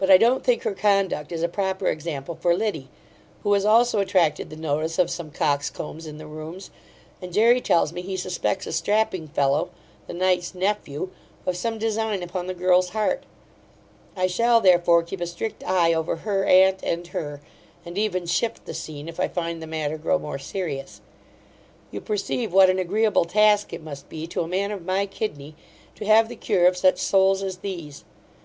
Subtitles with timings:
[0.00, 2.88] But I don't think her conduct is a proper example for Liddy,
[3.44, 6.72] who has also attracted the notice of some coxcombs in the Rooms;
[7.22, 9.70] and Jery tells me, he suspects a strapping fellow,
[10.08, 11.10] the knight's nephew,
[11.46, 13.22] of some design upon the girl's heart.
[14.16, 17.40] I shall, therefore, keep a strict eye over her aunt and her,
[17.86, 21.00] and even shift the scene, if I find the matter grow more serious
[21.92, 25.54] You perceive what an agreeable task it must be, to a man of my kidney,
[25.94, 28.02] to have the cure of such souls as these.